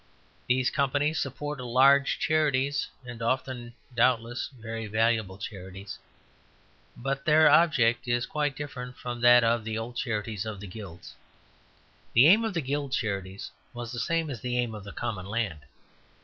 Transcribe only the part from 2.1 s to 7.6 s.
charities and often doubtless very valuable charities; but their